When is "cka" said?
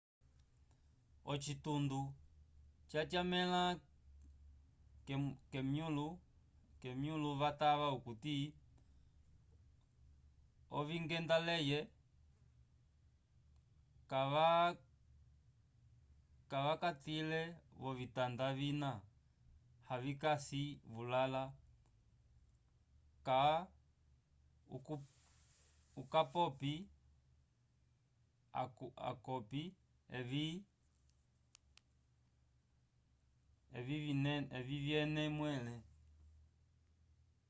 23.25-23.39